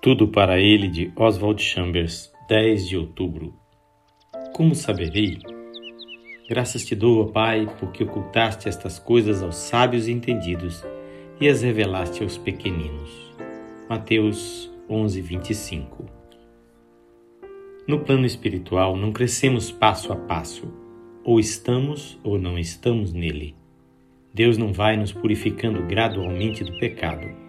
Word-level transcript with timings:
Tudo 0.00 0.28
para 0.28 0.60
ele 0.60 0.88
de 0.88 1.12
Oswald 1.16 1.60
Chambers, 1.60 2.32
10 2.48 2.88
de 2.88 2.96
outubro. 2.96 3.52
Como 4.54 4.74
saberei? 4.74 5.38
Graças 6.48 6.84
te 6.84 6.94
dou, 6.94 7.20
ó 7.20 7.26
Pai, 7.26 7.66
porque 7.80 8.04
ocultaste 8.04 8.68
estas 8.68 8.98
coisas 8.98 9.42
aos 9.42 9.56
sábios 9.56 10.06
e 10.06 10.12
entendidos 10.12 10.84
e 11.40 11.48
as 11.48 11.62
revelaste 11.62 12.22
aos 12.22 12.38
pequeninos. 12.38 13.34
Mateus 13.88 14.72
11, 14.88 15.20
25. 15.20 16.06
No 17.86 17.98
plano 17.98 18.24
espiritual, 18.24 18.96
não 18.96 19.12
crescemos 19.12 19.72
passo 19.72 20.12
a 20.12 20.16
passo. 20.16 20.72
Ou 21.24 21.40
estamos 21.40 22.18
ou 22.22 22.38
não 22.38 22.56
estamos 22.56 23.12
nele. 23.12 23.56
Deus 24.32 24.56
não 24.56 24.72
vai 24.72 24.96
nos 24.96 25.12
purificando 25.12 25.82
gradualmente 25.82 26.62
do 26.62 26.78
pecado 26.78 27.47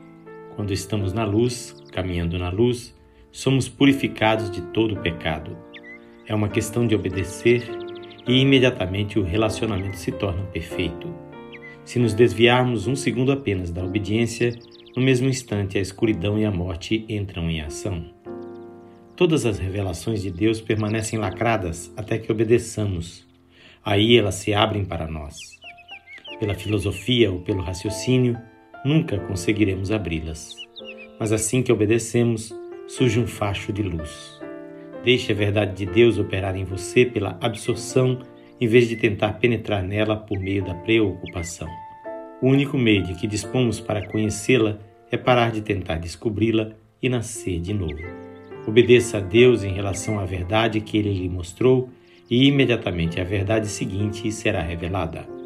quando 0.60 0.74
estamos 0.74 1.14
na 1.14 1.24
luz, 1.24 1.74
caminhando 1.90 2.38
na 2.38 2.50
luz, 2.50 2.94
somos 3.32 3.70
purificados 3.70 4.52
de 4.52 4.62
todo 4.74 4.94
o 4.94 5.02
pecado. 5.02 5.58
É 6.28 6.36
uma 6.36 6.50
questão 6.50 6.86
de 6.86 6.94
obedecer 6.94 7.64
e 8.28 8.42
imediatamente 8.42 9.18
o 9.18 9.24
relacionamento 9.24 9.96
se 9.96 10.12
torna 10.12 10.44
perfeito. 10.48 11.16
Se 11.86 11.98
nos 11.98 12.14
desviarmos 12.14 12.88
um 12.88 12.96
segundo 12.98 13.32
apenas 13.32 13.72
da 13.72 13.86
obediência, 13.86 14.52
no 14.98 15.02
mesmo 15.02 15.30
instante 15.30 15.78
a 15.78 15.82
escuridão 15.82 16.38
e 16.38 16.44
a 16.44 16.52
morte 16.52 17.06
entram 17.08 17.50
em 17.50 17.62
ação. 17.62 18.14
Todas 19.16 19.46
as 19.46 19.60
revelações 19.60 20.22
de 20.22 20.30
Deus 20.30 20.60
permanecem 20.60 21.18
lacradas 21.18 21.90
até 21.96 22.18
que 22.18 22.30
obedeçamos. 22.30 23.26
Aí 23.82 24.18
elas 24.18 24.36
se 24.36 24.54
abrem 24.54 24.84
para 24.84 25.08
nós. 25.08 25.40
Pela 26.38 26.54
filosofia 26.54 27.32
ou 27.32 27.40
pelo 27.40 27.62
raciocínio, 27.62 28.38
nunca 28.84 29.18
conseguiremos 29.20 29.92
abri-las. 29.92 30.56
Mas 31.20 31.32
assim 31.32 31.62
que 31.62 31.72
obedecemos, 31.72 32.54
surge 32.88 33.20
um 33.20 33.28
facho 33.28 33.74
de 33.74 33.84
luz. 33.84 34.40
Deixe 35.04 35.32
a 35.32 35.36
verdade 35.36 35.86
de 35.86 35.92
Deus 35.92 36.18
operar 36.18 36.56
em 36.56 36.64
você 36.64 37.06
pela 37.06 37.38
absorção 37.42 38.20
em 38.60 38.68
vez 38.68 38.88
de 38.88 38.96
tentar 38.96 39.34
penetrar 39.34 39.84
nela 39.84 40.16
por 40.16 40.40
meio 40.40 40.64
da 40.64 40.74
preocupação. 40.74 41.68
O 42.42 42.48
único 42.48 42.78
meio 42.78 43.04
de 43.04 43.16
que 43.16 43.28
dispomos 43.28 43.80
para 43.80 44.06
conhecê-la 44.08 44.78
é 45.12 45.18
parar 45.18 45.52
de 45.52 45.62
tentar 45.62 45.96
descobri-la 45.96 46.72
e 47.02 47.10
nascer 47.10 47.60
de 47.60 47.74
novo. 47.74 47.98
Obedeça 48.68 49.18
a 49.18 49.22
Deus 49.22 49.64
em 49.64 49.74
relação 49.74 50.20
à 50.20 50.26
verdade 50.26 50.82
que 50.82 50.98
ele 50.98 51.14
lhe 51.14 51.30
mostrou 51.30 51.90
e 52.30 52.48
imediatamente 52.48 53.20
a 53.20 53.24
verdade 53.24 53.68
seguinte 53.68 54.32
será 54.32 54.62
revelada. 54.62 55.39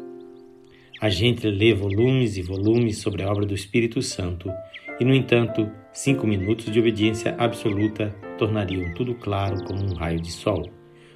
A 1.04 1.10
gente 1.10 1.46
lê 1.46 1.74
volumes 1.74 2.38
e 2.38 2.42
volumes 2.42 2.96
sobre 2.96 3.22
a 3.22 3.30
obra 3.30 3.44
do 3.44 3.52
Espírito 3.52 4.00
Santo 4.00 4.50
e, 4.98 5.04
no 5.04 5.14
entanto, 5.14 5.70
cinco 5.92 6.26
minutos 6.26 6.72
de 6.72 6.80
obediência 6.80 7.34
absoluta 7.36 8.08
tornariam 8.38 8.90
tudo 8.94 9.14
claro 9.14 9.62
como 9.66 9.84
um 9.84 9.92
raio 9.92 10.18
de 10.18 10.32
sol. 10.32 10.66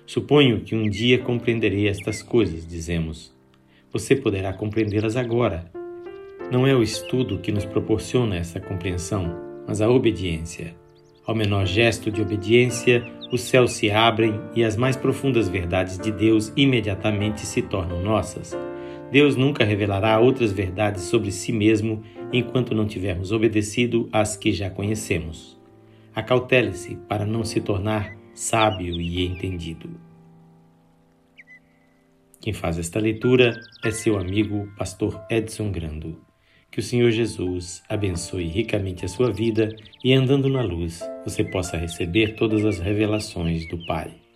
Suponho 0.04 0.60
que 0.60 0.74
um 0.74 0.90
dia 0.90 1.18
compreenderei 1.18 1.88
estas 1.88 2.22
coisas, 2.22 2.66
dizemos. 2.66 3.34
Você 3.90 4.14
poderá 4.14 4.52
compreendê-las 4.52 5.16
agora. 5.16 5.72
Não 6.52 6.66
é 6.66 6.74
o 6.74 6.82
estudo 6.82 7.38
que 7.38 7.50
nos 7.50 7.64
proporciona 7.64 8.36
essa 8.36 8.60
compreensão, 8.60 9.34
mas 9.66 9.80
a 9.80 9.88
obediência. 9.88 10.76
Ao 11.26 11.34
menor 11.34 11.64
gesto 11.64 12.10
de 12.10 12.20
obediência, 12.20 13.02
os 13.32 13.40
céus 13.40 13.72
se 13.72 13.90
abrem 13.90 14.38
e 14.54 14.62
as 14.62 14.76
mais 14.76 14.96
profundas 14.98 15.48
verdades 15.48 15.98
de 15.98 16.12
Deus 16.12 16.52
imediatamente 16.54 17.46
se 17.46 17.62
tornam 17.62 18.02
nossas. 18.02 18.54
Deus 19.10 19.36
nunca 19.36 19.64
revelará 19.64 20.18
outras 20.20 20.52
verdades 20.52 21.04
sobre 21.04 21.32
si 21.32 21.52
mesmo 21.52 22.02
enquanto 22.32 22.74
não 22.74 22.86
tivermos 22.86 23.32
obedecido 23.32 24.08
às 24.12 24.36
que 24.36 24.52
já 24.52 24.68
conhecemos. 24.68 25.58
Acautele-se 26.14 26.96
para 27.08 27.24
não 27.24 27.44
se 27.44 27.60
tornar 27.60 28.16
sábio 28.34 29.00
e 29.00 29.24
entendido. 29.24 29.90
Quem 32.40 32.52
faz 32.52 32.78
esta 32.78 33.00
leitura 33.00 33.58
é 33.84 33.90
seu 33.90 34.18
amigo, 34.18 34.68
pastor 34.76 35.20
Edson 35.30 35.70
Grando. 35.72 36.20
Que 36.70 36.80
o 36.80 36.82
Senhor 36.82 37.10
Jesus 37.10 37.82
abençoe 37.88 38.46
ricamente 38.46 39.04
a 39.04 39.08
sua 39.08 39.32
vida 39.32 39.74
e, 40.04 40.12
andando 40.12 40.48
na 40.48 40.62
luz, 40.62 41.00
você 41.24 41.42
possa 41.42 41.76
receber 41.76 42.36
todas 42.36 42.64
as 42.64 42.78
revelações 42.78 43.66
do 43.68 43.84
Pai. 43.86 44.27